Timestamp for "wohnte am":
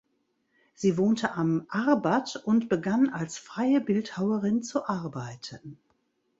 0.97-1.67